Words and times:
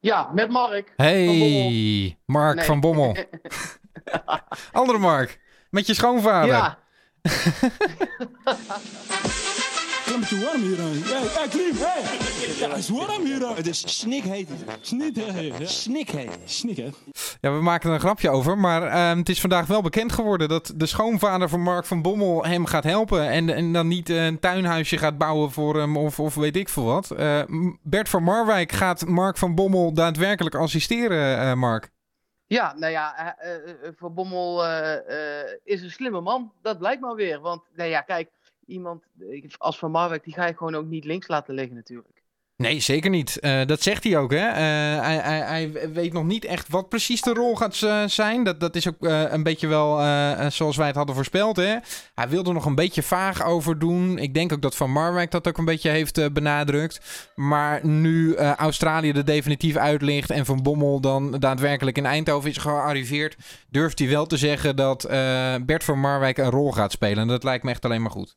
Ja, 0.00 0.30
met 0.32 0.50
Mark. 0.50 0.92
Hey, 0.96 2.18
Mark 2.26 2.56
Nee. 2.56 2.64
van 2.64 2.80
Bommel. 2.80 3.16
Andere 4.72 4.98
Mark, 4.98 5.40
met 5.70 5.86
je 5.86 5.94
schoonvader. 5.94 6.48
Ja, 6.50 6.78
Klim 10.10 10.22
je 10.28 10.44
warm 10.44 10.60
hier 10.60 10.80
aan. 10.80 10.92
Hey, 10.92 11.28
hey, 11.28 11.48
Klim, 11.48 11.76
hey. 11.76 12.02
Ja, 12.58 12.68
het 12.68 12.78
is 12.78 12.88
warm 12.88 13.24
hier 13.24 13.46
aan. 13.46 13.54
Het 13.56 13.66
is 13.66 13.98
snikheet. 13.98 14.48
Snik, 14.80 15.16
hè? 15.16 15.40
Ja. 15.40 15.66
Snikheet. 15.66 16.38
Snik, 16.44 16.76
hè? 16.76 16.88
Ja, 17.40 17.52
we 17.52 17.60
maken 17.62 17.88
er 17.88 17.94
een 17.94 18.00
grapje 18.00 18.30
over, 18.30 18.58
maar 18.58 18.82
ehm, 18.82 19.18
het 19.18 19.28
is 19.28 19.40
vandaag 19.40 19.66
wel 19.66 19.82
bekend 19.82 20.12
geworden 20.12 20.48
dat 20.48 20.72
de 20.76 20.86
schoonvader 20.86 21.48
van 21.48 21.60
Mark 21.60 21.84
van 21.84 22.02
Bommel 22.02 22.44
hem 22.44 22.66
gaat 22.66 22.84
helpen. 22.84 23.28
En, 23.28 23.50
en 23.50 23.72
dan 23.72 23.88
niet 23.88 24.08
een 24.08 24.38
tuinhuisje 24.38 24.98
gaat 24.98 25.18
bouwen 25.18 25.50
voor 25.50 25.76
hem 25.76 25.96
of, 25.96 26.20
of 26.20 26.34
weet 26.34 26.56
ik 26.56 26.68
veel 26.68 26.84
wat. 26.84 27.10
Eh, 27.10 27.42
Bert 27.82 28.08
van 28.08 28.22
Marwijk 28.22 28.72
gaat 28.72 29.06
Mark 29.06 29.36
van 29.36 29.54
Bommel 29.54 29.92
daadwerkelijk 29.92 30.54
assisteren, 30.54 31.38
eh, 31.40 31.54
Mark. 31.54 31.90
ja, 32.46 32.74
nou 32.76 32.92
ja, 32.92 33.36
eh, 33.38 33.50
Van 33.96 34.14
Bommel 34.14 34.66
eh, 34.66 35.40
eh, 35.40 35.58
is 35.64 35.82
een 35.82 35.90
slimme 35.90 36.20
man. 36.20 36.52
Dat 36.62 36.78
blijkt 36.78 37.00
maar 37.00 37.14
weer. 37.14 37.40
Want, 37.40 37.62
nou 37.74 37.90
ja, 37.90 38.00
kijk, 38.00 38.30
iemand 38.70 39.04
als 39.58 39.78
Van 39.78 39.90
Marwijk, 39.90 40.24
die 40.24 40.34
ga 40.34 40.46
je 40.46 40.56
gewoon 40.56 40.74
ook 40.74 40.86
niet 40.86 41.04
links 41.04 41.28
laten 41.28 41.54
liggen 41.54 41.74
natuurlijk. 41.74 42.20
Nee, 42.60 42.80
zeker 42.80 43.10
niet. 43.10 43.38
Eh, 43.38 43.60
dat 43.66 43.82
zegt 43.82 44.04
hij 44.04 44.18
ook, 44.18 44.30
hè. 44.30 44.48
Eh, 44.48 45.48
hij, 45.48 45.72
weet 45.92 46.12
nog 46.12 46.24
niet 46.24 46.44
echt 46.44 46.68
wat 46.68 46.88
precies 46.88 47.22
de 47.22 47.32
rol 47.32 47.56
gaat 47.56 47.82
eh, 47.82 48.02
zijn. 48.06 48.44
Dat, 48.44 48.60
dat 48.60 48.76
is 48.76 48.88
ook 48.88 48.96
een 49.00 49.42
beetje 49.42 49.66
wel 49.66 49.96
zoals 50.50 50.76
wij 50.76 50.86
het 50.86 50.96
hadden 50.96 51.14
voorspeld, 51.14 51.56
hè. 51.56 51.76
Hij 52.14 52.28
wilde 52.28 52.48
er 52.48 52.54
nog 52.54 52.64
een 52.64 52.74
beetje 52.74 53.02
vaag 53.02 53.44
over 53.44 53.78
doen. 53.78 54.18
Ik 54.18 54.34
denk 54.34 54.52
ook 54.52 54.62
dat 54.62 54.76
Van 54.76 54.92
Marwijk 54.92 55.30
dat 55.30 55.48
ook 55.48 55.58
een 55.58 55.64
beetje 55.64 55.90
heeft 55.90 56.32
benadrukt. 56.32 57.30
Maar 57.34 57.86
nu 57.86 58.36
Australië 58.36 59.10
er 59.10 59.24
definitief 59.24 59.76
uit 59.76 60.02
ligt 60.02 60.30
en 60.30 60.46
Van 60.46 60.62
Bommel 60.62 61.00
dan 61.00 61.38
daadwerkelijk 61.38 61.96
in 61.96 62.06
Eindhoven 62.06 62.50
is 62.50 62.56
gearriveerd... 62.56 63.36
durft 63.68 63.98
hij 63.98 64.08
wel 64.08 64.26
te 64.26 64.36
zeggen 64.36 64.76
dat 64.76 65.06
Bert 65.66 65.84
van 65.84 66.00
Marwijk 66.00 66.38
een 66.38 66.50
rol 66.50 66.72
gaat 66.72 66.92
spelen. 66.92 67.18
En 67.18 67.28
dat 67.28 67.44
lijkt 67.44 67.64
me 67.64 67.70
echt 67.70 67.84
alleen 67.84 68.02
maar 68.02 68.10
goed. 68.10 68.36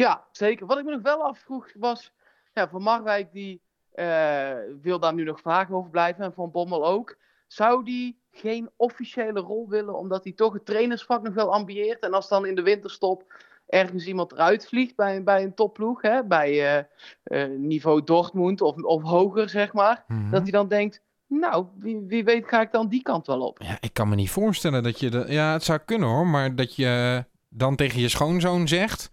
Ja, 0.00 0.24
zeker. 0.32 0.66
Wat 0.66 0.78
ik 0.78 0.84
me 0.84 0.90
nog 0.90 1.02
wel 1.02 1.22
afvroeg 1.24 1.66
was, 1.78 2.12
ja, 2.54 2.68
Van 2.68 2.82
Marwijk 2.82 3.32
die 3.32 3.60
eh, 3.92 4.50
wil 4.82 4.98
daar 5.00 5.14
nu 5.14 5.24
nog 5.24 5.40
vaag 5.40 5.70
over 5.70 5.90
blijven 5.90 6.24
en 6.24 6.32
Van 6.32 6.50
Bommel 6.50 6.86
ook. 6.86 7.16
Zou 7.46 7.84
die 7.84 8.18
geen 8.32 8.70
officiële 8.76 9.40
rol 9.40 9.68
willen, 9.68 9.94
omdat 9.98 10.24
hij 10.24 10.32
toch 10.32 10.52
het 10.52 10.66
trainersvak 10.66 11.22
nog 11.22 11.34
wel 11.34 11.52
ambieert? 11.52 12.02
En 12.02 12.12
als 12.12 12.28
dan 12.28 12.46
in 12.46 12.54
de 12.54 12.62
winterstop 12.62 13.24
ergens 13.66 14.06
iemand 14.06 14.32
eruit 14.32 14.68
vliegt 14.68 14.96
bij, 14.96 15.16
een- 15.16 15.24
bij 15.24 15.42
een 15.42 15.54
topploeg, 15.54 16.02
hè, 16.02 16.24
bij 16.24 16.50
eh, 16.50 16.84
eh, 17.22 17.58
niveau 17.58 18.04
Dortmund 18.04 18.60
of, 18.60 18.76
of 18.76 19.02
hoger, 19.02 19.48
zeg 19.48 19.72
maar, 19.72 20.04
Mhm. 20.06 20.30
dat 20.30 20.42
hij 20.42 20.50
dan 20.50 20.68
denkt, 20.68 21.02
nou, 21.26 21.66
wie, 21.78 22.00
wie 22.06 22.24
weet 22.24 22.48
ga 22.48 22.60
ik 22.60 22.72
dan 22.72 22.88
die 22.88 23.02
kant 23.02 23.26
wel 23.26 23.40
op. 23.40 23.62
Ja, 23.62 23.76
ik 23.80 23.92
kan 23.94 24.08
me 24.08 24.14
niet 24.14 24.30
voorstellen 24.30 24.82
dat 24.82 25.00
je... 25.00 25.10
De, 25.10 25.24
ja, 25.28 25.52
het 25.52 25.62
zou 25.64 25.78
kunnen 25.78 26.08
hoor, 26.08 26.26
maar 26.26 26.54
dat 26.56 26.76
je 26.76 27.24
dan 27.48 27.76
tegen 27.76 28.00
je 28.00 28.08
schoonzoon 28.08 28.68
zegt... 28.68 29.10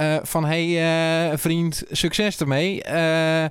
eh, 0.00 0.16
van, 0.22 0.44
hé 0.44 0.72
hey, 0.72 1.30
eh, 1.30 1.38
vriend, 1.38 1.82
succes 1.90 2.40
ermee. 2.40 2.82
Eh, 2.82 3.44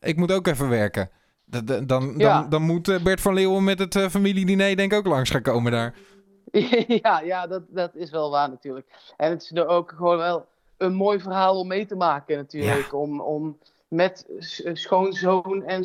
ik 0.00 0.16
moet 0.16 0.32
ook 0.32 0.46
even 0.46 0.68
werken. 0.68 1.10
Dan, 1.44 2.14
Ja. 2.16 2.40
dan, 2.40 2.50
dan 2.50 2.62
moet 2.62 3.02
Bert 3.02 3.20
van 3.20 3.34
Leeuwen 3.34 3.64
met 3.64 3.78
het 3.78 3.98
familiediner 4.10 4.76
denk 4.76 4.92
ik 4.92 4.98
ook 4.98 5.06
langs 5.06 5.30
gaan 5.30 5.42
komen 5.42 5.72
daar. 5.72 5.94
ja, 7.02 7.20
ja 7.20 7.46
dat, 7.46 7.62
dat 7.68 7.94
is 7.94 8.10
wel 8.10 8.30
waar 8.30 8.48
natuurlijk. 8.48 8.86
En 9.16 9.30
het 9.30 9.42
is 9.42 9.50
nu 9.50 9.62
ook 9.62 9.94
gewoon 9.96 10.16
wel 10.16 10.46
een 10.76 10.94
mooi 10.94 11.20
verhaal 11.20 11.58
om 11.58 11.68
mee 11.68 11.86
te 11.86 11.96
maken 11.96 12.36
natuurlijk. 12.36 12.94
Om, 12.94 13.20
om 13.20 13.58
met 13.88 14.26
schoonzoon 14.72 15.62
en 15.64 15.84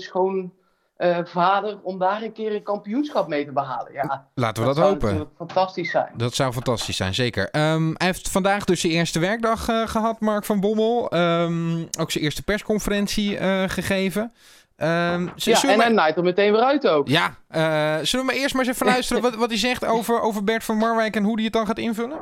schoonvader 1.12 1.78
om 1.84 2.00
daar 2.00 2.22
een 2.22 2.32
keer 2.34 2.56
een 2.56 2.64
kampioenschap 2.64 3.28
mee 3.28 3.46
te 3.46 3.52
behalen. 3.52 3.94
Ja, 3.94 4.28
Laten 4.36 4.62
we 4.64 4.68
dat, 4.70 4.78
zou 4.78 4.90
hopen. 4.90 5.28
fantastisch 5.38 5.92
zijn. 5.92 6.10
Dat 6.18 6.34
zou 6.34 6.54
fantastisch 6.54 6.96
zijn, 6.98 7.14
zeker. 7.14 7.50
Ehm, 7.50 7.88
hij 7.94 8.08
heeft 8.08 8.30
vandaag 8.30 8.64
dus 8.66 8.80
zijn 8.82 8.94
eerste 8.94 9.20
werkdag 9.20 9.68
eh, 9.70 9.82
gehad, 9.88 10.20
Mark 10.20 10.46
van 10.46 10.60
Bommel. 10.60 11.10
Ehm, 11.10 11.82
ook 12.00 12.12
zijn 12.12 12.24
eerste 12.24 12.44
persconferentie 12.44 13.38
eh, 13.38 13.64
gegeven. 13.68 14.34
Ehm, 14.76 15.28
z- 15.36 15.46
Ja, 15.46 15.62
en 15.62 15.78
we- 15.78 15.84
hij 15.84 15.92
naait 15.92 16.18
er 16.18 16.24
meteen 16.24 16.52
weer 16.52 16.62
uit 16.62 16.88
ook. 16.88 17.08
Ja, 17.08 17.36
eh, 17.48 17.62
zullen 18.06 18.26
we 18.26 18.32
maar 18.32 18.42
eerst 18.42 18.56
maar 18.56 18.66
eens 18.66 18.74
even 18.74 18.86
luisteren 18.94 19.22
wat, 19.22 19.36
wat 19.36 19.50
hij 19.50 19.58
zegt 19.58 19.86
over, 19.86 20.22
over 20.22 20.44
Bert 20.44 20.64
van 20.64 20.78
Marwijk 20.78 21.16
en 21.16 21.24
hoe 21.24 21.36
hij 21.36 21.44
het 21.44 21.54
dan 21.54 21.66
gaat 21.66 21.78
invullen? 21.78 22.18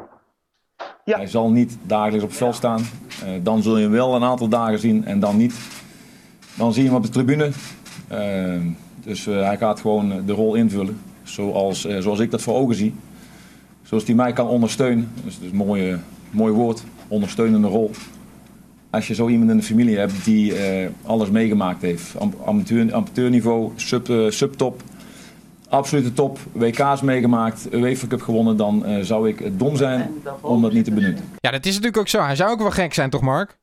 Ja. 1.06 1.18
Hij 1.18 1.28
zal 1.28 1.50
niet 1.52 1.78
dagelijks 1.82 2.24
op 2.24 2.30
het 2.30 2.38
veld 2.38 2.56
staan. 2.56 2.80
Eh, 3.24 3.30
dan 3.42 3.62
zul 3.62 3.78
je 3.78 3.84
hem 3.84 3.92
wel 3.92 4.16
een 4.16 4.24
aantal 4.24 4.48
dagen 4.48 4.80
zien 4.80 5.06
en 5.06 5.20
dan 5.20 5.38
niet. 5.38 5.54
Dan 6.54 6.74
zie 6.74 6.84
je 6.84 6.88
hem 6.90 6.98
op 6.98 7.04
de 7.04 7.10
tribune. 7.10 7.52
Eh, 8.08 8.56
dus 9.04 9.28
eh, 9.28 9.44
hij 9.46 9.58
gaat 9.58 9.80
gewoon 9.80 10.12
eh, 10.12 10.18
de 10.26 10.34
rol 10.34 10.56
invullen 10.56 10.98
zoals, 11.24 11.86
eh, 11.86 12.00
zoals 12.00 12.20
ik 12.20 12.32
dat 12.32 12.42
voor 12.42 12.56
ogen 12.56 12.76
zie. 12.76 12.94
Zoals 13.84 14.06
hij 14.06 14.16
mij 14.16 14.34
kan 14.34 14.48
ondersteunen. 14.48 15.12
Dus 15.24 15.34
dat 15.36 15.44
is 15.44 15.50
een 15.52 15.56
mooie, 15.58 15.98
mooi 16.32 16.54
woord, 16.54 16.84
ondersteunende 17.08 17.68
rol. 17.68 17.92
Als 18.90 19.08
je 19.08 19.14
zo 19.14 19.28
iemand 19.28 19.50
in 19.52 19.58
de 19.58 19.64
familie 19.64 19.98
hebt 19.98 20.26
die 20.26 20.56
eh, 20.56 20.88
alles 21.06 21.30
meegemaakt 21.30 21.82
heeft. 21.82 22.16
Am- 22.20 22.34
Amateur, 22.46 22.94
amateurniveau, 22.94 23.72
sub, 23.76 24.12
subtop, 24.30 24.82
absolute 25.70 26.14
top. 26.14 26.40
WK's 26.52 27.02
meegemaakt, 27.02 27.68
UEFA 27.74 28.08
Cup 28.08 28.22
gewonnen. 28.22 28.58
Dan 28.58 28.86
eh, 28.86 29.04
zou 29.04 29.30
ik 29.30 29.60
dom 29.60 29.76
zijn 29.76 30.10
om 30.42 30.62
dat 30.62 30.74
niet 30.74 30.84
te 30.86 30.90
ze- 30.92 30.96
benutten. 30.96 31.26
Ja, 31.40 31.52
dat 31.52 31.66
is 31.66 31.72
natuurlijk 31.72 31.98
ook 31.98 32.08
zo. 32.08 32.22
Hij 32.22 32.36
zou 32.36 32.52
ook 32.52 32.60
wel 32.60 32.72
gek 32.72 32.94
zijn, 32.94 33.10
toch 33.10 33.22
Mark? 33.22 33.58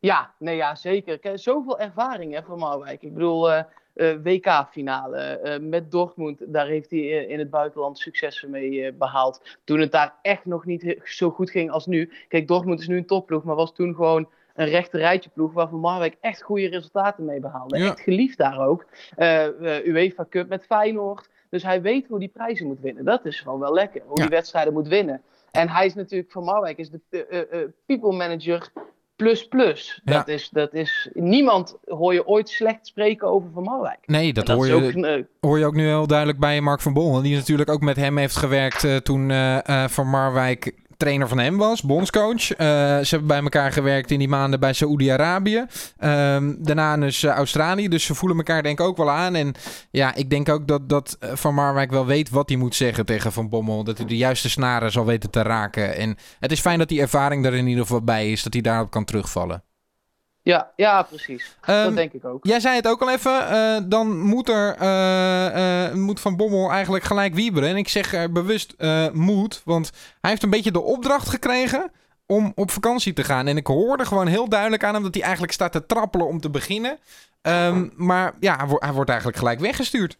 Ja, 0.00 0.34
nee, 0.38 0.56
ja, 0.56 0.74
zeker. 0.74 1.18
Kijk, 1.18 1.38
zoveel 1.38 1.78
ervaring 1.78 2.34
hè, 2.34 2.42
van 2.42 2.58
Marwijk. 2.58 3.02
Ik 3.02 3.12
bedoel, 3.14 3.52
eh, 3.52 3.62
eh, 3.94 4.16
WK-finale 4.22 5.18
eh, 5.18 5.60
met 5.60 5.90
Dortmund, 5.90 6.40
daar 6.46 6.66
heeft 6.66 6.90
hij 6.90 7.00
in 7.00 7.38
het 7.38 7.50
buitenland 7.50 7.98
successen 7.98 8.50
mee 8.50 8.84
eh, 8.84 8.92
behaald. 8.98 9.58
Toen 9.64 9.80
het 9.80 9.92
daar 9.92 10.14
echt 10.22 10.44
nog 10.44 10.64
niet 10.64 10.96
zo 11.04 11.30
goed 11.30 11.50
ging 11.50 11.70
als 11.70 11.86
nu. 11.86 12.10
Kijk, 12.28 12.48
Dortmund 12.48 12.80
is 12.80 12.86
nu 12.88 12.96
een 12.96 13.06
topploeg, 13.06 13.44
maar 13.44 13.56
was 13.56 13.74
toen 13.74 13.94
gewoon 13.94 14.28
een 14.54 14.68
rechte 14.68 14.98
rijtje 14.98 15.30
ploeg 15.30 15.52
waar 15.52 15.68
Van 15.68 15.78
Marwijk 15.80 16.16
echt 16.20 16.42
goede 16.42 16.68
resultaten 16.68 17.24
mee 17.24 17.40
behaalde. 17.40 17.78
Ja. 17.78 17.86
Echt 17.90 18.00
geliefd 18.00 18.38
daar 18.38 18.66
ook. 18.66 18.86
UEFA 19.84 20.26
Cup 20.30 20.48
met 20.48 20.64
Feyenoord. 20.66 21.28
Dus 21.50 21.62
hij 21.62 21.82
weet 21.82 22.06
hoe 22.08 22.18
die 22.18 22.28
prijzen 22.28 22.66
moet 22.66 22.80
winnen. 22.80 23.04
Dat 23.04 23.24
is 23.24 23.40
gewoon 23.40 23.60
wel 23.60 23.72
lekker. 23.74 24.00
Hoe 24.06 24.16
Ja. 24.16 24.22
die 24.26 24.36
wedstrijden 24.36 24.72
moet 24.72 24.88
winnen. 24.88 25.22
En 25.50 25.68
hij 25.68 25.86
is 25.86 25.94
natuurlijk, 25.94 26.30
Van 26.32 26.44
Marwijk 26.44 26.78
is 26.78 26.90
de 26.90 27.00
people 27.86 28.12
manager 28.12 28.72
plus 29.18 29.48
plus. 29.48 30.00
Ja. 30.04 30.12
Dat, 30.12 30.28
is, 30.28 30.48
dat 30.48 30.74
is, 30.74 31.08
niemand 31.12 31.76
hoor 31.84 32.12
je 32.14 32.26
ooit 32.26 32.48
slecht 32.48 32.86
spreken 32.86 33.28
over 33.28 33.48
Van 33.54 33.62
Marwijk. 33.62 33.98
Nee, 34.06 34.32
dat, 34.32 34.48
hoor, 34.48 34.66
je, 34.66 34.74
ook, 34.74 35.24
hoor 35.40 35.58
je 35.58 35.64
ook 35.64 35.74
nu 35.74 35.86
heel 35.86 36.06
duidelijk 36.06 36.38
bij 36.38 36.60
Mark 36.60 36.80
van 36.80 36.92
Bommel. 36.92 37.22
Die 37.22 37.36
natuurlijk 37.36 37.70
ook 37.70 37.80
met 37.80 37.96
hem 37.96 38.16
heeft 38.16 38.36
gewerkt 38.36 38.84
eh, 38.84 38.96
toen 38.96 39.30
eh, 39.30 39.68
eh, 39.68 39.88
Van 39.88 40.08
Marwijk 40.08 40.72
trainer 40.98 41.28
van 41.28 41.38
hem 41.38 41.56
was, 41.56 41.82
bondscoach. 41.82 42.50
Eh, 42.50 42.66
ze 42.98 43.08
hebben 43.08 43.26
bij 43.26 43.42
elkaar 43.42 43.72
gewerkt 43.72 44.10
in 44.10 44.18
die 44.18 44.28
maanden 44.28 44.60
bij 44.60 44.72
Saoedi-Arabië. 44.72 45.66
Ehm, 45.96 46.54
daarna 46.58 46.96
dus 46.96 47.22
eh, 47.22 47.30
Australië. 47.30 47.88
Dus 47.88 48.04
ze 48.04 48.14
voelen 48.14 48.38
elkaar 48.38 48.62
denk 48.62 48.80
ik 48.80 48.86
ook 48.86 48.96
wel 48.96 49.10
aan. 49.10 49.34
En 49.34 49.54
ja, 49.90 50.14
ik 50.14 50.30
denk 50.30 50.48
ook 50.48 50.68
dat, 50.68 50.88
dat 50.88 51.16
eh, 51.20 51.30
Van 51.34 51.54
Marwijk 51.54 51.90
wel 51.90 52.06
weet 52.06 52.30
wat 52.30 52.48
hij 52.48 52.58
moet 52.58 52.74
zeggen 52.74 53.06
tegen 53.06 53.32
Van 53.32 53.48
Bommel. 53.48 53.84
Dat 53.84 53.98
hij 53.98 54.06
de 54.06 54.16
juiste 54.16 54.50
snaren 54.50 54.92
zal 54.92 55.04
weten 55.04 55.30
te 55.30 55.42
raken. 55.42 55.96
En 55.96 56.16
het 56.40 56.52
is 56.52 56.60
fijn 56.60 56.78
dat 56.78 56.88
die 56.88 57.00
ervaring 57.00 57.46
er 57.46 57.54
in 57.54 57.66
ieder 57.66 57.82
geval 57.82 58.02
bij 58.02 58.32
is. 58.32 58.42
Dat 58.42 58.52
hij 58.52 58.62
daarop 58.62 58.90
kan 58.90 59.04
terugvallen. 59.04 59.62
Ja, 60.48 60.70
ja, 60.76 61.02
precies. 61.02 61.56
Ehm, 61.60 61.84
dat 61.84 61.96
denk 61.96 62.12
ik 62.12 62.24
ook. 62.24 62.46
Jij 62.46 62.60
zei 62.60 62.76
het 62.76 62.88
ook 62.88 63.02
al 63.02 63.10
even, 63.10 63.48
eh, 63.48 63.76
dan 63.84 64.20
moet, 64.20 64.48
er, 64.48 64.76
eh, 64.78 65.86
eh, 65.86 65.94
moet 65.94 66.20
Van 66.20 66.36
Bommel 66.36 66.70
eigenlijk 66.70 67.04
gelijk 67.04 67.34
wieberen. 67.34 67.68
En 67.68 67.76
ik 67.76 67.88
zeg 67.88 68.12
er 68.12 68.32
bewust 68.32 68.74
moet, 69.12 69.62
want 69.64 69.90
hij 70.20 70.30
heeft 70.30 70.42
een 70.42 70.50
beetje 70.50 70.70
de 70.70 70.80
opdracht 70.80 71.28
gekregen 71.28 71.90
om 72.26 72.52
op 72.54 72.70
vakantie 72.70 73.12
te 73.12 73.24
gaan. 73.24 73.46
En 73.46 73.56
ik 73.56 73.66
hoorde 73.66 74.04
gewoon 74.04 74.26
heel 74.26 74.48
duidelijk 74.48 74.84
aan 74.84 74.94
hem 74.94 75.02
dat 75.02 75.14
hij 75.14 75.22
eigenlijk 75.22 75.52
staat 75.52 75.72
te 75.72 75.86
trappelen 75.86 76.26
om 76.26 76.40
te 76.40 76.50
beginnen. 76.50 76.98
Ehm, 77.42 77.88
maar 77.96 78.34
ja, 78.40 78.56
hij, 78.56 78.66
wo- 78.66 78.78
hij 78.80 78.92
wordt 78.92 79.08
eigenlijk 79.10 79.38
gelijk 79.38 79.60
weggestuurd. 79.60 80.18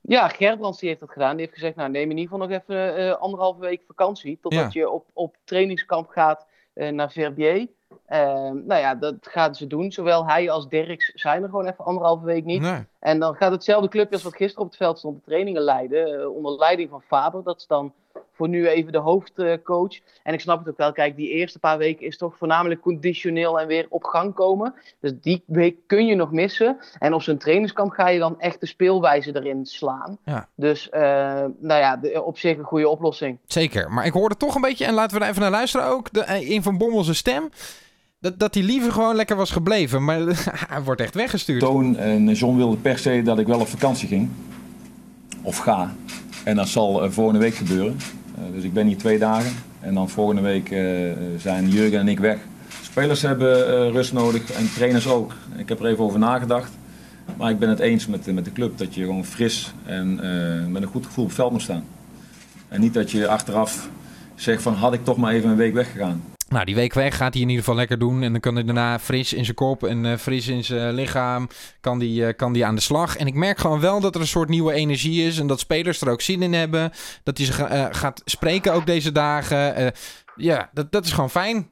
Ja, 0.00 0.28
Gerbrands 0.28 0.78
die 0.78 0.88
heeft 0.88 1.00
dat 1.00 1.10
gedaan. 1.10 1.36
Die 1.36 1.40
heeft 1.44 1.58
gezegd, 1.58 1.76
nou 1.76 1.90
neem 1.90 2.10
in 2.10 2.18
ieder 2.18 2.32
geval 2.32 2.48
nog 2.48 2.60
even 2.60 3.20
anderhalve 3.20 3.60
week 3.60 3.82
vakantie. 3.86 4.38
Totdat 4.42 4.72
je 4.72 4.90
op, 4.90 5.06
op 5.12 5.36
trainingskamp 5.44 6.08
gaat 6.08 6.46
naar 6.74 7.10
Verbier. 7.10 7.68
Ehm, 8.06 8.66
nou 8.66 8.80
ja, 8.80 8.94
dat 8.94 9.14
gaan 9.20 9.54
ze 9.54 9.66
doen. 9.66 9.92
Zowel 9.92 10.26
hij 10.26 10.50
als 10.50 10.68
Dirks 10.68 11.12
zijn 11.14 11.42
er 11.42 11.48
gewoon 11.48 11.66
even 11.66 11.84
anderhalve 11.84 12.24
week 12.24 12.44
niet. 12.44 12.60
Nee. 12.60 12.84
En 12.98 13.18
dan 13.18 13.34
gaat 13.34 13.52
hetzelfde 13.52 13.88
clubje 13.88 14.12
als 14.14 14.22
wat 14.22 14.36
gisteren 14.36 14.64
op 14.64 14.68
het 14.68 14.76
veld 14.78 14.98
stond 14.98 15.16
de 15.16 15.22
trainingen 15.24 15.62
leiden. 15.62 16.20
eh, 16.20 16.34
onder 16.34 16.58
leiding 16.58 16.90
van 16.90 17.02
Faber. 17.02 17.42
Dat 17.42 17.56
is 17.56 17.66
dan 17.66 17.92
voor 18.34 18.48
nu 18.48 18.68
even 18.68 18.92
de 18.92 18.98
hoofdcoach. 18.98 19.92
en 20.22 20.34
ik 20.34 20.40
snap 20.40 20.58
het 20.58 20.68
ook 20.68 20.76
wel. 20.76 20.92
Kijk, 20.92 21.16
die 21.16 21.28
eerste 21.28 21.58
paar 21.58 21.78
weken 21.78 22.06
is 22.06 22.16
toch 22.16 22.36
voornamelijk 22.38 22.80
conditioneel 22.80 23.60
en 23.60 23.66
weer 23.66 23.86
op 23.88 24.04
gang 24.04 24.34
komen. 24.34 24.74
Dus 25.00 25.12
die 25.20 25.42
week 25.46 25.76
kun 25.86 26.06
je 26.06 26.14
nog 26.14 26.32
missen. 26.32 26.76
En 26.98 27.14
op 27.14 27.22
zo'n 27.22 27.36
trainingskamp 27.38 27.90
ga 27.92 28.08
je 28.08 28.18
dan 28.18 28.40
echt 28.40 28.60
de 28.60 28.66
speelwijze 28.66 29.36
erin 29.36 29.66
slaan. 29.66 30.18
Ja. 30.24 30.48
Dus 30.54 30.88
eh, 30.90 31.00
nou 31.58 31.80
ja, 31.80 31.96
de- 31.96 32.22
op 32.22 32.38
zich 32.38 32.58
een 32.58 32.64
goede 32.64 32.88
oplossing. 32.88 33.38
Zeker, 33.46 33.90
maar 33.92 34.06
ik 34.06 34.12
hoorde 34.12 34.36
toch 34.36 34.54
een 34.54 34.60
beetje, 34.60 34.84
en 34.84 34.94
laten 34.94 35.18
we 35.18 35.24
er 35.24 35.30
even 35.30 35.42
naar 35.42 35.50
luisteren 35.50 35.86
ook, 35.86 36.12
de, 36.12 36.20
eh, 36.20 36.50
in 36.50 36.62
Van 36.62 36.78
Bommel 36.78 37.04
zijn 37.04 37.16
stem. 37.16 37.50
Dat, 38.20 38.38
dat 38.38 38.54
hij 38.54 38.62
liever 38.62 38.92
gewoon 38.92 39.14
lekker 39.14 39.36
was 39.36 39.50
gebleven. 39.50 40.04
Maar 40.04 40.18
hij 40.72 40.82
wordt 40.82 41.00
echt 41.00 41.14
weggestuurd. 41.14 41.60
Toon 41.60 41.96
en 41.96 42.32
John 42.32 42.56
wilden 42.56 42.80
per 42.80 42.98
se 42.98 43.22
dat 43.22 43.38
ik 43.38 43.46
wel 43.46 43.60
op 43.60 43.68
vakantie 43.68 44.08
ging. 44.08 44.30
Of 45.42 45.56
ga. 45.58 45.94
En 46.44 46.56
dat 46.56 46.68
zal 46.68 47.02
eh, 47.02 47.10
volgende 47.10 47.40
week 47.40 47.54
gebeuren. 47.54 47.96
Eh, 48.42 48.54
dus 48.54 48.64
ik 48.64 48.72
ben 48.72 48.86
hier 48.86 48.96
twee 48.96 49.18
dagen. 49.18 49.52
En 49.80 49.94
dan 49.94 50.08
volgende 50.08 50.42
week 50.42 50.70
eh, 50.70 50.80
zijn 51.36 51.68
Jurgen 51.68 51.98
en 51.98 52.08
ik 52.08 52.18
weg. 52.18 52.38
Spelers 52.82 53.22
hebben 53.22 53.66
eh, 53.66 53.92
rust 53.92 54.12
nodig 54.12 54.52
en 54.52 54.72
trainers 54.74 55.08
ook. 55.08 55.34
Ik 55.56 55.68
heb 55.68 55.80
er 55.80 55.86
even 55.86 56.04
over 56.04 56.18
nagedacht. 56.18 56.72
Maar 57.36 57.50
ik 57.50 57.58
ben 57.58 57.68
het 57.68 57.78
eens 57.78 58.06
met, 58.06 58.34
met 58.34 58.44
de 58.44 58.52
club 58.52 58.78
dat 58.78 58.94
je 58.94 59.00
gewoon 59.00 59.24
fris 59.24 59.72
en 59.84 60.14
met 60.72 60.82
een 60.82 60.88
goed 60.88 61.06
gevoel 61.06 61.24
op 61.24 61.30
het 61.30 61.38
veld 61.38 61.52
moet 61.52 61.62
staan. 61.62 61.84
En 62.68 62.80
niet 62.80 62.94
dat 62.94 63.10
je 63.10 63.28
achteraf 63.28 63.88
zegt 64.34 64.62
van 64.62 64.74
had 64.74 64.92
ik 64.92 65.04
toch 65.04 65.16
maar 65.16 65.32
even 65.32 65.50
een 65.50 65.56
week 65.56 65.74
weggegaan. 65.74 66.22
Nou, 66.52 66.64
die 66.64 66.74
week 66.74 66.94
weg 66.94 67.16
gaat 67.16 67.32
hij 67.32 67.42
in 67.42 67.48
ieder 67.48 67.64
geval 67.64 67.78
lekker 67.78 67.98
doen. 67.98 68.22
En 68.22 68.32
dan 68.32 68.40
kan 68.40 68.54
hij 68.54 68.64
daarna 68.64 68.98
fris 68.98 69.32
in 69.32 69.44
zijn 69.44 69.56
kop 69.56 69.84
en 69.84 70.06
eh, 70.06 70.16
fris 70.16 70.48
in 70.48 70.64
zijn 70.64 70.94
lichaam 70.94 71.48
kan 71.80 71.98
die, 71.98 72.26
eh, 72.26 72.36
kan 72.36 72.52
die 72.52 72.66
aan 72.66 72.74
de 72.74 72.80
slag. 72.80 73.16
En 73.16 73.26
ik 73.26 73.34
merk 73.34 73.58
gewoon 73.58 73.80
wel 73.80 74.00
dat 74.00 74.14
er 74.14 74.20
een 74.20 74.26
soort 74.26 74.48
nieuwe 74.48 74.72
energie 74.72 75.26
is. 75.26 75.38
En 75.38 75.46
dat 75.46 75.60
spelers 75.60 76.00
er 76.00 76.10
ook 76.10 76.20
zin 76.20 76.42
in 76.42 76.52
hebben. 76.52 76.92
Dat 77.22 77.36
hij 77.38 77.46
ze 77.46 77.64
eh, 77.64 77.86
gaat 77.90 78.22
spreken 78.24 78.72
ook 78.72 78.86
deze 78.86 79.12
dagen. 79.12 79.74
Eh, 79.74 79.86
ja, 80.36 80.70
dat, 80.72 80.92
dat 80.92 81.04
is 81.04 81.12
gewoon 81.12 81.30
fijn. 81.30 81.70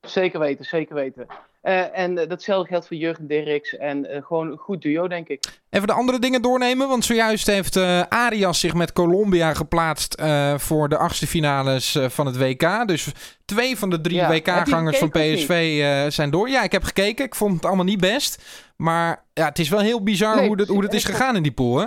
Zeker 0.00 0.40
weten, 0.40 0.64
zeker 0.64 0.94
weten. 0.94 1.26
Eh, 1.62 1.98
en 1.98 2.18
eh, 2.18 2.28
datzelfde 2.28 2.68
geldt 2.68 2.86
voor 2.86 2.96
Jurgen 2.96 3.26
Dirks. 3.26 3.76
En 3.76 4.06
eh, 4.10 4.22
gewoon 4.22 4.50
een 4.50 4.56
goed 4.58 4.82
duo, 4.82 5.08
denk 5.08 5.28
ik. 5.28 5.60
Even 5.70 5.86
de 5.86 5.92
andere 5.92 6.18
dingen 6.18 6.42
doornemen. 6.42 6.88
Want 6.88 7.04
zojuist 7.04 7.46
heeft 7.46 7.76
Arias 8.08 8.60
zich 8.60 8.74
met 8.74 8.92
Colombia 8.92 9.54
geplaatst 9.54 10.22
voor 10.56 10.88
de 10.88 10.96
achtste 10.96 11.26
finales 11.26 11.98
van 12.06 12.26
het 12.26 12.36
WK. 12.36 12.86
Dus 12.88 13.12
twee 13.44 13.78
van 13.78 13.90
de 13.90 14.00
drie 14.00 14.16
Ja, 14.16 14.28
WK-gangers 14.28 14.98
van 14.98 15.10
PSV 15.10 15.84
zijn 16.12 16.30
door. 16.30 16.48
Ja, 16.48 16.62
ik 16.62 16.72
heb 16.72 16.82
gekeken. 16.82 17.24
Ik 17.24 17.34
vond 17.34 17.54
het 17.54 17.64
allemaal 17.64 17.84
niet 17.84 18.00
best. 18.00 18.42
Maar 18.76 19.24
ja, 19.32 19.44
het 19.44 19.58
is 19.58 19.68
wel 19.68 19.80
heel 19.80 20.02
bizar 20.02 20.36
Nee, 20.36 20.46
hoe, 20.46 20.56
dat, 20.56 20.68
hoe 20.68 20.82
dat 20.82 20.92
is 20.92 21.04
gegaan 21.04 21.36
in 21.36 21.42
die 21.42 21.52
pool, 21.52 21.76
hè? 21.78 21.86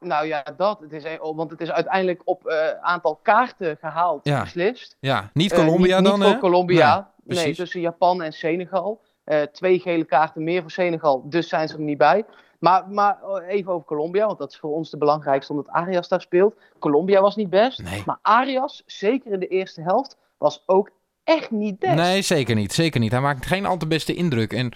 Nou 0.00 0.26
ja, 0.26 0.44
dat. 0.56 0.80
Het 0.80 0.92
is, 0.92 1.04
een- 1.04 1.34
want 1.34 1.50
het 1.50 1.60
is 1.60 1.70
uiteindelijk 1.70 2.22
op 2.24 2.46
eh, 2.46 2.68
aantal 2.80 3.20
kaarten 3.22 3.76
gehaald 3.80 4.20
Ja. 4.24 4.40
beslist. 4.42 4.96
Ja, 5.00 5.30
niet 5.32 5.52
Colombia 5.54 6.00
niet, 6.00 6.10
dan, 6.10 6.18
niet 6.20 6.28
hè? 6.28 6.38
Colombia. 6.38 7.11
Nee, 7.24 7.54
tussen 7.54 7.80
Japan 7.80 8.22
en 8.22 8.32
Senegal. 8.32 9.00
Eh, 9.24 9.42
twee 9.42 9.78
gele 9.78 10.04
kaarten 10.04 10.44
meer 10.44 10.60
voor 10.60 10.70
Senegal, 10.70 11.22
dus 11.28 11.48
zijn 11.48 11.68
ze 11.68 11.74
er 11.74 11.80
niet 11.80 11.98
bij. 11.98 12.24
Maar, 12.58 12.88
maar 12.88 13.18
oh, 13.22 13.48
even 13.48 13.72
over 13.72 13.86
Colombia, 13.86 14.26
want 14.26 14.38
dat 14.38 14.50
is 14.52 14.58
voor 14.58 14.72
ons 14.72 14.90
de 14.90 14.98
belangrijkste 14.98 15.52
omdat 15.52 15.68
Arias 15.68 16.08
daar 16.08 16.20
speelt. 16.20 16.54
Colombia 16.78 17.20
was 17.20 17.36
niet 17.36 17.50
best, 17.50 17.82
Nee. 17.82 18.02
maar 18.06 18.18
Arias, 18.22 18.82
zeker 18.86 19.32
in 19.32 19.40
de 19.40 19.46
eerste 19.46 19.82
helft, 19.82 20.16
was 20.38 20.62
ook 20.66 20.90
echt 21.24 21.50
niet 21.50 21.78
best. 21.78 21.94
Nee, 21.94 22.22
zeker 22.22 22.54
niet. 22.54 22.72
Zeker 22.72 23.00
niet. 23.00 23.10
Hij 23.12 23.20
maakt 23.20 23.46
geen 23.46 23.66
al 23.66 23.76
te 23.76 23.86
beste 23.86 24.14
indruk. 24.14 24.52
En 24.52 24.72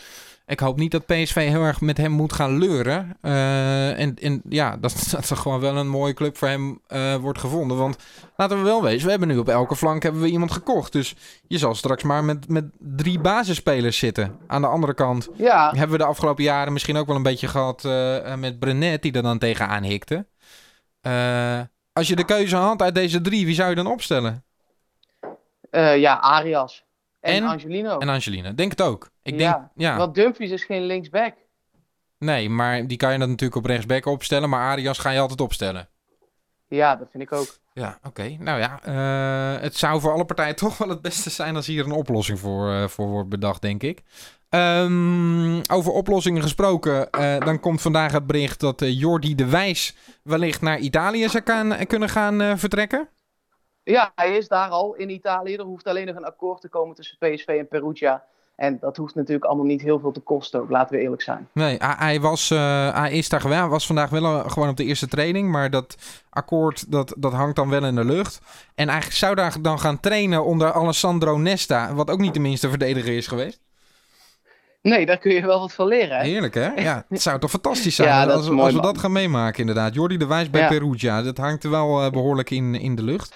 ik 0.46 0.60
hoop 0.60 0.76
niet 0.76 0.90
dat 0.90 1.06
PSV 1.06 1.48
heel 1.48 1.62
erg 1.62 1.80
met 1.80 1.96
hem 1.96 2.10
moet 2.10 2.32
gaan 2.32 2.58
leuren. 2.58 3.16
Eh, 3.20 4.00
en, 4.00 4.14
en 4.14 4.42
ja, 4.48 4.76
dat, 4.80 5.08
dat 5.10 5.30
er 5.30 5.36
gewoon 5.36 5.60
wel 5.60 5.76
een 5.76 5.88
mooie 5.88 6.14
club 6.14 6.36
voor 6.36 6.48
hem 6.48 6.80
eh, 6.86 7.14
wordt 7.14 7.38
gevonden. 7.38 7.76
Want 7.76 7.96
laten 8.36 8.58
we 8.58 8.64
wel 8.64 8.82
wezen, 8.82 9.04
we 9.04 9.10
hebben 9.10 9.28
nu 9.28 9.38
op 9.38 9.48
elke 9.48 9.76
flank 9.76 10.02
hebben 10.02 10.20
we 10.20 10.28
iemand 10.28 10.52
gekocht. 10.52 10.92
Dus 10.92 11.14
je 11.46 11.58
zal 11.58 11.74
straks 11.74 12.02
maar 12.02 12.24
met, 12.24 12.48
met 12.48 12.64
drie 12.78 13.18
basisspelers 13.18 13.98
zitten. 13.98 14.38
Aan 14.46 14.60
de 14.60 14.68
andere 14.68 14.94
kant 14.94 15.28
Ja, 15.34 15.70
hebben 15.70 15.96
we 15.96 16.02
de 16.02 16.08
afgelopen 16.08 16.44
jaren 16.44 16.72
misschien 16.72 16.96
ook 16.96 17.06
wel 17.06 17.16
een 17.16 17.22
beetje 17.22 17.48
gehad 17.48 17.84
eh, 17.84 18.34
met 18.34 18.58
Brenet, 18.58 19.02
die 19.02 19.12
er 19.12 19.22
dan 19.22 19.38
tegenaan 19.38 19.82
hikte. 19.82 20.26
Als 21.92 22.08
je 22.08 22.16
de 22.16 22.24
keuze 22.24 22.56
had 22.56 22.82
uit 22.82 22.94
deze 22.94 23.20
drie, 23.20 23.46
wie 23.46 23.54
zou 23.54 23.68
je 23.68 23.74
dan 23.76 23.86
opstellen? 23.86 24.44
ja 25.96 26.20
Arias. 26.20 26.84
En, 27.20 27.34
En? 27.34 27.42
Angelino. 27.42 27.98
En 27.98 28.08
Angelina. 28.08 28.50
Denk 28.52 28.70
het 28.70 28.82
ook. 28.82 29.10
Ik 29.26 29.38
denk, 29.38 29.40
Ja, 29.40 29.70
ja. 29.74 29.96
Want 29.96 30.14
Dumfries 30.14 30.50
is 30.50 30.64
geen 30.64 30.82
linksback. 30.82 31.34
Nee, 32.18 32.50
maar 32.50 32.86
die 32.86 32.96
kan 32.96 33.12
je 33.12 33.18
dan 33.18 33.28
natuurlijk 33.28 33.58
op 33.58 33.64
rechtsback 33.64 34.06
opstellen. 34.06 34.48
Maar 34.48 34.60
Arias 34.60 34.98
ga 34.98 35.10
je 35.10 35.20
altijd 35.20 35.40
opstellen. 35.40 35.88
Ja, 36.68 36.96
dat 36.96 37.08
vind 37.10 37.22
ik 37.22 37.32
ook. 37.32 37.58
Ja, 37.72 37.98
oké. 38.02 38.36
Nou 38.38 38.60
ja, 38.60 38.80
eh, 38.82 39.62
het 39.62 39.76
zou 39.76 40.00
voor 40.00 40.12
alle 40.12 40.24
partijen 40.24 40.56
toch 40.66 40.78
wel 40.78 40.88
het 40.88 41.02
beste 41.02 41.30
zijn 41.30 41.56
als 41.56 41.66
hier 41.66 41.84
een 41.84 41.92
oplossing 41.92 42.38
voor, 42.38 42.70
eh, 42.70 42.88
voor 42.88 43.06
wordt 43.06 43.28
bedacht, 43.28 43.62
denk 43.62 43.82
ik. 43.82 44.02
Ehm, 44.48 45.60
over 45.70 45.92
oplossingen 45.92 46.42
gesproken, 46.42 47.10
eh, 47.10 47.38
dan 47.38 47.60
komt 47.60 47.82
vandaag 47.82 48.12
het 48.12 48.26
bericht 48.26 48.60
dat 48.60 48.82
Jordi 48.84 49.34
de 49.34 49.46
Wijs 49.46 49.96
wellicht 50.22 50.60
naar 50.60 50.78
Italië 50.78 51.28
zou 51.28 51.42
kan, 51.42 51.86
kunnen 51.86 52.08
gaan 52.08 52.58
vertrekken. 52.58 53.08
Ja, 53.82 54.12
hij 54.14 54.36
is 54.36 54.48
daar 54.48 54.68
al 54.68 54.94
in 54.94 55.10
Italië. 55.10 55.54
Er 55.54 55.64
hoeft 55.64 55.86
alleen 55.86 56.06
nog 56.06 56.16
een 56.16 56.24
akkoord 56.24 56.60
te 56.60 56.68
komen 56.68 56.94
tussen 56.94 57.18
PSV 57.18 57.46
en 57.46 57.68
Perugia. 57.68 58.24
En 58.56 58.78
dat 58.80 58.96
hoeft 58.96 59.14
natuurlijk 59.14 59.44
allemaal 59.44 59.66
niet 59.66 59.82
heel 59.82 60.00
veel 60.00 60.12
te 60.12 60.20
kosten, 60.20 60.60
ook, 60.60 60.70
laten 60.70 60.96
we 60.96 61.02
eerlijk 61.02 61.22
zijn. 61.22 61.48
Nee, 61.52 61.76
hij, 61.78 62.20
was, 62.20 62.50
eh, 62.50 62.94
hij 62.94 63.12
is 63.12 63.28
daar 63.28 63.68
was 63.68 63.86
vandaag 63.86 64.10
wel 64.10 64.24
eh, 64.24 64.50
gewoon 64.50 64.68
op 64.68 64.76
de 64.76 64.84
eerste 64.84 65.08
training. 65.08 65.50
Maar 65.50 65.70
dat 65.70 65.96
akkoord, 66.30 66.92
dat, 66.92 67.14
dat 67.18 67.32
hangt 67.32 67.56
dan 67.56 67.68
wel 67.68 67.84
in 67.84 67.94
de 67.94 68.04
lucht. 68.04 68.40
En 68.74 68.88
eigenlijk 68.88 69.18
zou 69.18 69.34
daar 69.34 69.56
dan 69.60 69.78
gaan 69.78 70.00
trainen 70.00 70.44
onder 70.44 70.72
Alessandro 70.72 71.38
Nesta. 71.38 71.94
Wat 71.94 72.10
ook 72.10 72.18
niet 72.18 72.34
de 72.34 72.40
minste 72.40 72.68
verdediger 72.68 73.16
is 73.16 73.26
geweest. 73.26 73.65
Nee, 74.88 75.06
daar 75.06 75.18
kun 75.18 75.34
je 75.34 75.46
wel 75.46 75.60
wat 75.60 75.72
van 75.72 75.86
leren. 75.86 76.18
Hè? 76.18 76.24
Heerlijk, 76.24 76.54
hè? 76.54 76.68
Ja, 76.76 77.04
het 77.08 77.22
zou 77.22 77.38
toch 77.40 77.50
fantastisch 77.50 77.94
zijn 77.94 78.08
Ja, 78.08 78.24
als, 78.24 78.44
we- 78.46 78.50
mooi, 78.52 78.62
als 78.64 78.74
we 78.74 78.80
man. 78.80 78.92
dat 78.92 78.98
gaan 79.02 79.12
meemaken, 79.12 79.60
inderdaad. 79.60 79.94
Jordi 79.94 80.16
de 80.16 80.26
Wijs 80.26 80.50
bij 80.50 80.60
Ja. 80.60 80.68
Perugia. 80.68 81.22
Dat 81.22 81.36
hangt 81.38 81.64
er 81.64 81.70
wel 81.70 82.02
eh, 82.02 82.10
behoorlijk 82.10 82.50
in, 82.50 82.74
in 82.74 82.94
de 82.94 83.02
lucht. 83.02 83.34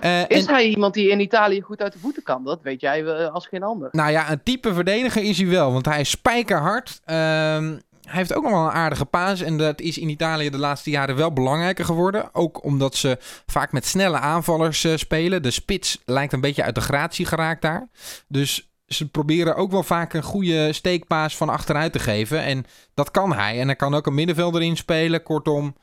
Eh, 0.00 0.20
Is 0.28 0.46
en- 0.46 0.54
hij 0.54 0.66
iemand 0.68 0.94
die 0.94 1.10
in 1.10 1.20
Italië 1.20 1.60
goed 1.60 1.80
uit 1.82 1.92
de 1.92 1.98
voeten 1.98 2.22
kan? 2.22 2.44
Dat 2.44 2.62
weet 2.62 2.80
jij 2.80 3.04
eh, 3.04 3.32
als 3.34 3.46
geen 3.46 3.62
ander. 3.62 3.88
Nou 3.92 4.10
ja, 4.10 4.30
een 4.30 4.42
type 4.42 4.74
verdediger 4.74 5.22
is 5.22 5.38
hij 5.38 5.48
wel, 5.48 5.72
want 5.72 5.84
hij 5.86 6.00
is 6.00 6.10
spijkerhard. 6.10 7.00
Ehm, 7.04 7.76
hij 8.02 8.16
heeft 8.20 8.34
ook 8.34 8.42
nog 8.42 8.52
wel 8.52 8.64
een 8.64 8.70
aardige 8.70 9.04
paas 9.04 9.40
en 9.40 9.56
dat 9.58 9.80
is 9.80 9.98
in 9.98 10.08
Italië 10.08 10.50
de 10.50 10.58
laatste 10.58 10.90
jaren 10.90 11.16
wel 11.16 11.32
belangrijker 11.32 11.84
geworden. 11.84 12.34
Ook 12.34 12.64
omdat 12.64 12.94
ze 12.96 13.18
vaak 13.46 13.72
met 13.72 13.86
snelle 13.86 14.18
aanvallers 14.18 14.86
spelen. 14.94 15.42
De 15.42 15.50
spits 15.50 16.02
lijkt 16.04 16.32
een 16.32 16.40
beetje 16.40 16.62
uit 16.62 16.74
de 16.74 16.80
gratie 16.80 17.26
geraakt 17.26 17.62
daar. 17.62 17.88
Dus 18.28 18.70
ze 18.94 19.10
proberen 19.10 19.56
ook 19.56 19.70
wel 19.70 19.82
vaak 19.82 20.12
een 20.12 20.22
goede 20.22 20.72
steekpaas 20.72 21.36
van 21.36 21.48
achteruit 21.48 21.92
te 21.92 21.98
geven. 21.98 22.42
En 22.42 22.64
dat 22.94 23.10
kan 23.10 23.32
hij. 23.32 23.60
En 23.60 23.66
hij 23.66 23.76
kan 23.76 23.94
ook 23.94 24.06
een 24.06 24.14
middenvelder 24.14 24.62
inspelen. 24.62 25.22
Kortom, 25.22 25.76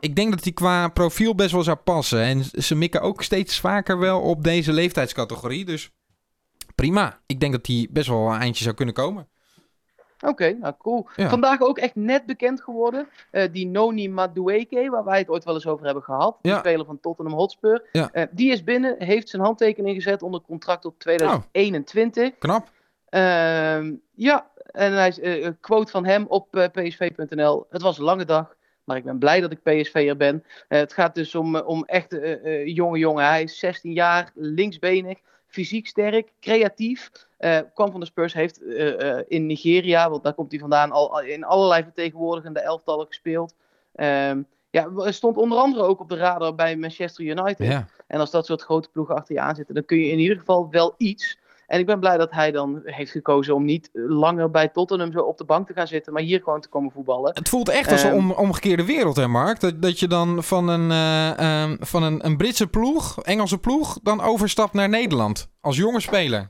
ik 0.00 0.16
denk 0.16 0.30
dat 0.30 0.44
hij 0.44 0.52
qua 0.52 0.88
profiel 0.88 1.34
best 1.34 1.52
wel 1.52 1.62
zou 1.62 1.76
passen. 1.76 2.22
En 2.22 2.44
ze 2.62 2.74
mikken 2.74 3.00
ook 3.00 3.22
steeds 3.22 3.60
vaker 3.60 3.98
wel 3.98 4.20
op 4.20 4.44
deze 4.44 4.72
leeftijdscategorie. 4.72 5.64
Dus 5.64 5.90
prima. 6.74 7.20
Ik 7.26 7.40
denk 7.40 7.52
dat 7.52 7.66
hij 7.66 7.88
best 7.90 8.08
wel 8.08 8.32
een 8.32 8.40
eindje 8.40 8.64
zou 8.64 8.76
kunnen 8.76 8.94
komen. 8.94 9.28
Oké, 10.22 10.52
nou 10.52 10.74
cool. 10.78 11.06
Ja. 11.16 11.28
Vandaag 11.28 11.60
ook 11.60 11.78
echt 11.78 11.94
net 11.94 12.26
bekend 12.26 12.62
geworden. 12.62 13.08
eh, 13.30 13.52
die 13.52 13.66
Noni 13.66 14.08
Madueke, 14.10 14.90
waar 14.90 15.04
wij 15.04 15.18
het 15.18 15.28
ooit 15.28 15.44
wel 15.44 15.54
eens 15.54 15.66
over 15.66 15.84
hebben 15.84 16.02
gehad. 16.02 16.38
Ja. 16.42 16.52
De 16.52 16.58
speler 16.58 16.86
van 16.86 17.00
Tottenham 17.00 17.34
Hotspur. 17.34 17.88
Ja. 17.92 18.08
Eh, 18.12 18.26
die 18.30 18.52
is 18.52 18.64
binnen, 18.64 18.94
heeft 18.98 19.28
zijn 19.28 19.42
handtekening 19.42 19.94
gezet 19.94 20.22
onder 20.22 20.40
contract 20.40 20.82
tot 20.82 20.94
2021. 20.98 22.38
Knap. 22.38 22.68
Ehm, 23.08 23.92
ja, 24.14 24.46
en 24.66 24.92
hij 24.92 25.08
is, 25.08 25.20
eh, 25.20 25.42
een 25.42 25.60
quote 25.60 25.90
van 25.90 26.04
hem 26.06 26.24
op 26.28 26.68
psv.nl. 26.72 27.66
Het 27.70 27.82
was 27.82 27.98
een 27.98 28.04
lange 28.04 28.24
dag, 28.24 28.54
maar 28.84 28.96
ik 28.96 29.04
ben 29.04 29.18
blij 29.18 29.40
dat 29.40 29.52
ik 29.52 29.62
PSV'er 29.62 30.16
ben. 30.16 30.44
Het 30.68 30.92
gaat 30.92 31.14
dus 31.14 31.34
om, 31.34 31.56
om 31.56 31.84
echt 31.84 32.16
jonge 32.64 32.98
jongen. 32.98 33.24
Hij 33.24 33.42
is 33.42 33.58
16 33.58 33.92
jaar, 33.92 34.30
linksbenig, 34.34 35.18
fysiek 35.52 35.86
sterk, 35.86 36.32
creatief. 36.40 37.10
Eh, 37.36 37.58
kwam 37.74 37.90
van 37.90 38.00
de 38.00 38.06
Spurs, 38.06 38.32
heeft 38.32 38.62
eh, 38.62 39.18
eh, 39.18 39.24
in 39.28 39.46
Nigeria, 39.46 40.10
want 40.10 40.22
daar 40.22 40.34
komt 40.34 40.50
hij 40.50 40.60
vandaan, 40.60 40.90
al, 40.90 41.20
in 41.20 41.44
allerlei 41.44 41.82
vertegenwoordigende 41.82 42.60
elftallen 42.60 43.06
gespeeld. 43.06 43.54
Ehm, 43.94 44.42
ja, 44.70 45.10
stond 45.10 45.36
onder 45.36 45.58
andere 45.58 45.82
ook 45.82 46.00
op 46.00 46.08
de 46.08 46.16
radar 46.16 46.54
bij 46.54 46.76
Manchester 46.76 47.24
United. 47.24 47.66
Ja. 47.66 47.86
En 48.06 48.20
als 48.20 48.30
dat 48.30 48.46
soort 48.46 48.62
grote 48.62 48.88
ploegen 48.88 49.14
achter 49.14 49.34
je 49.34 49.40
aan 49.40 49.54
zitten, 49.54 49.74
dan 49.74 49.84
kun 49.84 49.98
je 49.98 50.10
in 50.10 50.18
ieder 50.18 50.38
geval 50.38 50.70
wel 50.70 50.94
iets. 50.96 51.38
En 51.72 51.78
ik 51.78 51.86
ben 51.86 52.00
blij 52.00 52.16
dat 52.16 52.30
hij 52.30 52.50
dan 52.50 52.80
heeft 52.84 53.10
gekozen 53.10 53.54
om 53.54 53.64
niet 53.64 53.90
langer 53.92 54.50
bij 54.50 54.68
Tottenham 54.68 55.12
zo 55.12 55.18
op 55.18 55.38
de 55.38 55.44
bank 55.44 55.66
te 55.66 55.72
gaan 55.72 55.86
zitten, 55.86 56.12
maar 56.12 56.22
hier 56.22 56.40
gewoon 56.42 56.60
te 56.60 56.68
komen 56.68 56.90
voetballen. 56.92 57.34
Het 57.34 57.48
voelt 57.48 57.68
echt 57.68 57.90
als 57.92 58.02
een 58.02 58.08
Ehm. 58.08 58.18
om, 58.18 58.30
omgekeerde 58.30 58.84
wereld, 58.84 59.16
hè 59.16 59.28
Mark? 59.28 59.60
Dat, 59.60 59.82
dat 59.82 59.98
je 60.00 60.08
dan 60.08 60.42
van, 60.42 60.68
een, 60.68 60.90
eh, 60.90 61.62
ehm, 61.62 61.76
van 61.80 62.02
een, 62.02 62.26
een 62.26 62.36
Britse 62.36 62.66
ploeg, 62.66 63.22
Engelse 63.22 63.58
ploeg, 63.58 63.98
dan 64.02 64.20
overstapt 64.20 64.72
naar 64.72 64.88
Nederland. 64.88 65.48
Als 65.60 65.76
jonge 65.76 66.00
speler. 66.00 66.48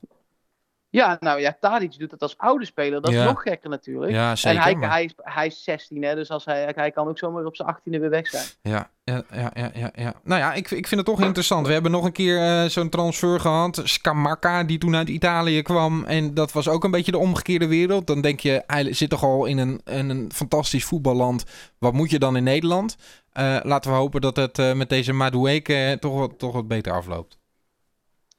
Ja, 0.93 1.17
nou 1.21 1.41
ja, 1.41 1.57
Tadic 1.61 1.99
doet 1.99 2.11
het 2.11 2.23
als 2.23 2.39
oude 2.39 2.65
speler. 2.65 3.03
Dat 3.03 3.13
Ja. 3.13 3.21
is 3.21 3.27
nog 3.27 3.43
gekker 3.43 3.71
natuurlijk. 3.71 4.13
Ja, 4.13 4.37
zeker. 4.37 4.59
en 4.59 4.65
hij, 4.65 4.75
maar- 4.75 4.91
hij, 4.91 5.05
is, 5.05 5.13
hij 5.17 5.47
is 5.47 5.65
16, 5.65 6.03
hè, 6.03 6.15
dus 6.15 6.31
als 6.31 6.45
hij, 6.45 6.73
hij 6.75 6.91
kan 6.91 7.09
ook 7.09 7.19
zomaar 7.19 7.45
op 7.45 7.57
zijn 7.57 7.69
18e 7.69 8.01
weer 8.01 8.11
weg 8.11 8.27
zijn. 8.27 8.45
Ja, 8.63 8.91
ja, 9.05 9.23
ja, 9.33 9.71
ja, 9.75 9.91
ja. 9.95 10.15
Nou 10.25 10.41
ja, 10.41 10.53
ik, 10.53 10.71
ik 10.71 10.87
vind 10.87 11.01
het 11.07 11.17
toch 11.17 11.27
interessant. 11.27 11.67
We 11.67 11.73
hebben 11.73 11.91
nog 11.91 12.05
een 12.05 12.13
keer 12.13 12.39
eh, 12.41 12.65
zo'n 12.69 12.89
transfer 12.89 13.41
gehad. 13.41 13.81
Scamacca, 13.85 14.65
die 14.65 14.79
toen 14.79 14.97
uit 14.97 15.09
Italië 15.09 15.63
kwam. 15.63 16.05
En 16.05 16.35
dat 16.35 16.53
was 16.53 16.69
ook 16.69 16.85
een 16.85 16.91
beetje 16.91 17.13
de 17.13 17.19
omgekeerde 17.19 17.67
wereld. 17.67 18.07
Dan 18.07 18.21
denk 18.21 18.41
je, 18.41 18.63
hij 18.67 18.93
zit 18.93 19.11
toch 19.11 19.23
al 19.23 19.45
in 19.45 19.59
een, 19.59 19.81
in 19.85 20.09
een 20.11 20.31
fantastisch 20.35 20.85
voetballand. 20.85 21.45
Wat 21.79 21.93
moet 21.93 22.11
je 22.11 22.19
dan 22.19 22.37
in 22.37 22.45
Nederland? 22.45 22.97
Eh, 23.33 23.57
laten 23.63 23.91
we 23.91 23.97
hopen 23.97 24.21
dat 24.21 24.37
het 24.37 24.59
eh, 24.59 24.73
met 24.73 24.89
deze 24.89 25.13
Madueke 25.13 25.97
toch 26.01 26.15
wat, 26.19 26.39
toch 26.39 26.53
wat 26.53 26.69
beter 26.69 26.93
afloopt. 26.93 27.39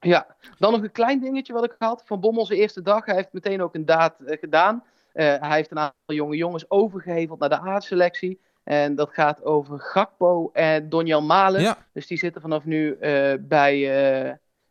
Ja, 0.04 0.36
dan 0.58 0.72
nog 0.72 0.82
een 0.82 0.92
klein 0.92 1.20
dingetje 1.20 1.54
wat 1.54 1.64
ik 1.64 1.76
had. 1.78 2.04
Van 2.06 2.20
Bommel 2.20 2.46
zijn 2.46 2.60
eerste 2.60 2.82
dag. 2.82 3.06
Hij 3.06 3.16
heeft 3.16 3.34
meteen 3.34 3.62
ook 3.62 3.76
een 3.76 3.86
daad 3.86 4.20
eh, 4.20 4.40
gedaan. 4.40 4.84
Uh, 5.14 5.26
hij 5.40 5.56
heeft 5.56 5.72
een 5.72 5.80
aantal 5.80 6.16
jonge 6.16 6.36
jongens 6.36 6.70
overgeheveld 6.70 7.40
naar 7.40 7.50
de 7.50 7.62
A-selectie. 7.62 8.40
En 8.64 8.96
dat 8.96 9.14
gaat 9.14 9.44
over 9.44 9.80
Gakpo 9.80 10.50
en 10.54 10.90
Donjel 10.90 11.22
Malen. 11.22 11.62
Ja. 11.62 11.78
Dus 11.94 12.08
die 12.08 12.18
zitten 12.18 12.42
vanaf 12.42 12.66
nu 12.66 12.98
uh, 13.02 13.34
bij. 13.40 13.80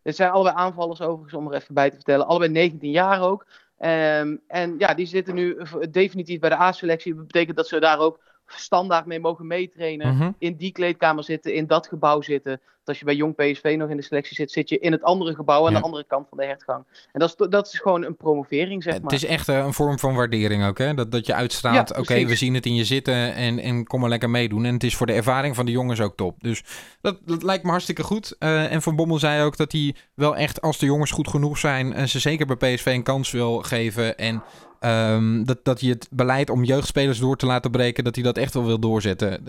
het 0.03 0.17
zijn 0.17 0.31
allebei 0.31 0.57
aanvallers 0.57 1.01
overigens, 1.01 1.35
om 1.35 1.49
er 1.49 1.55
even 1.55 1.75
bij 1.75 1.89
te 1.89 1.95
vertellen. 1.95 2.27
Allebei 2.27 2.51
19 2.51 2.91
jaar 2.91 3.23
ook. 3.23 3.47
Um, 3.79 4.41
en 4.47 4.75
ja, 4.79 4.95
die 4.95 5.07
zitten 5.07 5.35
nu 5.35 5.57
definitief 5.91 6.41
bij 6.41 6.51
de 6.51 6.59
A-selectie. 6.61 7.15
Dat 7.15 7.27
betekent 7.27 7.57
dat 7.57 7.69
ze 7.69 7.81
daar 7.81 7.99
ook 7.99 8.21
standaard 8.57 9.07
mee 9.07 9.21
mogen 9.21 9.47
meetrainen. 9.47 10.15
Mhm. 10.17 10.31
In 10.39 10.57
die 10.57 10.73
kleedkamer 10.73 11.25
zitten, 11.25 11.55
in 11.55 11.67
dat 11.67 11.87
gebouw 11.87 12.21
zitten. 12.21 12.61
Dat 12.85 12.91
als 12.91 12.99
je 12.99 13.05
bij 13.05 13.15
Jong 13.15 13.35
PSV 13.35 13.75
nog 13.79 13.89
in 13.89 13.97
de 13.97 14.03
selectie 14.03 14.35
zit, 14.35 14.51
zit 14.53 14.69
je 14.69 14.79
in 14.79 14.93
het 14.93 15.03
andere 15.03 15.35
gebouw 15.35 15.67
aan 15.67 15.73
Ja. 15.73 15.79
de 15.79 15.85
andere 15.85 16.05
kant 16.05 16.29
van 16.29 16.39
de 16.39 16.45
hertgang. 16.45 16.85
En 17.13 17.21
dat 17.21 17.29
is, 17.29 17.49
dat 17.49 17.67
is 17.67 17.79
gewoon 17.79 18.05
een 18.05 18.17
promovering, 18.17 18.83
zeg 18.83 18.93
maar. 18.95 19.03
Het 19.03 19.23
is 19.23 19.25
echt 19.25 19.49
eh, 19.49 19.57
een 19.57 19.73
vorm 19.73 19.99
van 19.99 20.15
waardering 20.15 20.65
ook, 20.65 20.79
hè? 20.79 20.95
Dat, 20.95 21.11
dat 21.13 21.27
je 21.27 21.35
uitstraalt, 21.35 21.89
Ja, 21.89 21.99
oké, 21.99 22.25
we 22.25 22.37
zien 22.37 22.55
het 22.55 22.67
in 22.67 22.75
je 22.75 22.85
zitten 22.85 23.35
en, 23.35 23.59
en 23.59 23.87
kom 23.87 24.01
maar 24.01 24.09
lekker 24.09 24.31
meedoen. 24.31 24.65
En 24.65 24.75
het 24.75 24.85
is 24.85 24.97
voor 24.97 25.07
de 25.07 25.13
ervaring 25.13 25.55
van 25.55 25.67
de 25.67 25.73
jongens 25.73 26.01
ook 26.01 26.17
top. 26.17 26.41
Dus 26.41 26.63
dat, 27.01 27.19
dat 27.25 27.43
lijkt 27.43 27.65
me 27.65 27.71
hartstikke 27.71 28.03
goed. 28.03 28.37
Eh, 28.39 28.73
en 28.73 28.83
Van 28.83 28.97
Bommel 28.97 29.19
zei 29.19 29.43
ook 29.43 29.57
dat 29.57 29.73
hij 29.73 29.95
wel 30.15 30.37
echt, 30.37 30.61
als 30.61 30.79
de 30.79 30.87
jongens 30.87 31.11
goed 31.11 31.29
genoeg 31.29 31.59
zijn, 31.59 31.93
en 31.93 32.09
ze 32.09 32.19
zeker 32.19 32.57
bij 32.57 32.75
PSV 32.75 32.87
een 32.87 33.03
kans 33.03 33.31
wil 33.31 33.59
geven. 33.59 34.19
En 34.19 34.43
ehm, 34.83 35.45
dat, 35.45 35.59
dat 35.63 35.81
hij 35.81 35.91
het 35.91 36.09
beleid 36.11 36.51
om 36.51 36.65
jeugdspelers 36.65 37.19
door 37.19 37.37
te 37.37 37.47
laten 37.47 37.71
breken, 37.71 38.05
dat 38.05 38.15
hij 38.15 38.25
dat 38.25 38.37
echt 38.37 38.55
wel 38.55 38.65
wil 38.65 38.79
doorzetten. 38.79 39.45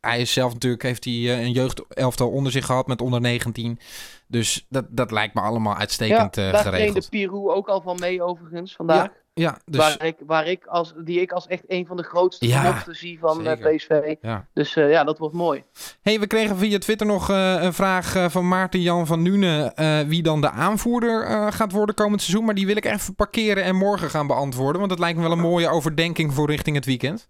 De- 0.00 0.06
de- 0.08 0.08
hij 0.08 0.20
is 0.20 0.32
zelf 0.32 0.52
natuurlijk, 0.52 0.82
heeft 0.82 1.04
hij 1.04 1.12
eh, 1.14 1.40
een 1.40 1.52
jeugdelftal 1.52 2.30
onder 2.30 2.52
zich 2.52 2.66
gehad 2.66 2.86
met 2.86 3.00
onder 3.00 3.20
19. 3.20 3.78
Dus 4.26 4.66
dat, 4.68 4.84
dat 4.88 5.10
lijkt 5.10 5.34
me 5.34 5.40
allemaal 5.40 5.74
uitstekend 5.76 6.36
ja, 6.36 6.46
eh, 6.46 6.52
daar 6.52 6.62
geregeld. 6.62 6.90
trainde 6.90 7.08
Pirou 7.10 7.50
ook 7.54 7.68
al 7.68 7.80
van 7.80 7.96
mee 8.00 8.22
overigens 8.22 8.74
vandaag. 8.74 9.08
Ja, 9.34 9.58
dus... 9.64 9.80
Waar, 9.80 10.04
ik, 10.06 10.16
waar 10.26 10.46
ik 10.46 10.66
als, 10.66 10.92
die 11.04 11.20
ik 11.20 11.32
als 11.32 11.46
echt 11.46 11.62
een 11.66 11.86
van 11.86 11.96
de 11.96 12.02
grootste 12.02 12.46
Ja, 12.48 12.84
zie 12.90 13.18
van 13.18 13.46
eh, 13.46 13.56
zeker. 13.56 13.74
PSV. 13.76 14.14
Ja. 14.22 14.46
Dus 14.54 14.74
ja, 14.74 15.04
dat 15.04 15.18
wordt 15.18 15.34
mooi. 15.34 15.64
Hey, 16.02 16.20
we 16.20 16.26
kregen 16.26 16.56
via 16.56 16.78
Twitter 16.78 17.06
nog 17.06 17.28
een 17.28 17.72
vraag 17.74 18.30
van 18.30 18.48
Maarten 18.48 18.80
Jan 18.80 19.06
van 19.06 19.22
Nuenen. 19.22 19.72
wie 20.08 20.22
dan 20.22 20.40
de 20.40 20.50
aanvoerder 20.50 21.52
gaat 21.52 21.72
worden 21.72 21.94
komend 21.94 22.22
seizoen. 22.22 22.44
Maar 22.44 22.54
die 22.54 22.66
wil 22.66 22.76
ik 22.76 22.84
even 22.84 23.14
parkeren 23.14 23.64
en 23.64 23.76
morgen 23.76 24.10
gaan 24.10 24.26
beantwoorden. 24.26 24.76
Want 24.78 24.90
dat 24.90 24.98
lijkt 24.98 25.16
me 25.16 25.22
wel 25.22 25.32
een 25.32 25.38
mooie 25.38 25.68
overdenking 25.68 26.34
voor 26.34 26.50
richting 26.50 26.76
het 26.76 26.84
weekend. 26.86 27.28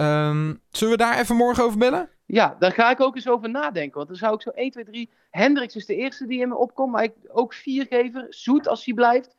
Ehm, 0.00 0.54
zullen 0.70 0.96
we 0.96 1.02
daar 1.02 1.18
even 1.18 1.36
morgen 1.36 1.64
over 1.64 1.78
bellen? 1.78 2.08
Ja, 2.26 2.56
daar 2.58 2.72
ga 2.72 2.90
ik 2.90 3.00
ook 3.00 3.14
eens 3.14 3.28
over 3.28 3.50
nadenken. 3.50 3.96
Want 3.96 4.08
dan 4.08 4.16
zou 4.16 4.34
ik 4.34 4.42
zo 4.42 4.50
1, 4.50 4.70
2, 4.70 4.84
3. 4.84 5.10
Hendricks 5.30 5.76
is 5.76 5.86
de 5.86 5.96
eerste 5.96 6.26
die 6.26 6.40
in 6.40 6.48
me 6.48 6.56
opkomt. 6.56 6.92
Maar 6.92 7.02
ik, 7.02 7.12
ook 7.28 7.54
viergever. 7.54 8.26
Zoet 8.28 8.68
als 8.68 8.84
hij 8.84 8.94
blijft. 8.94 9.36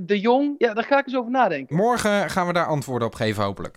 De 0.00 0.20
Jong. 0.20 0.54
Ja, 0.58 0.74
daar 0.74 0.84
ga 0.84 0.98
ik 0.98 1.06
eens 1.06 1.16
over 1.16 1.30
nadenken. 1.30 1.76
Morgen 1.76 2.30
gaan 2.30 2.46
we 2.46 2.52
daar 2.52 2.66
antwoorden 2.66 3.08
op 3.08 3.14
geven, 3.14 3.42
hopelijk. 3.44 3.72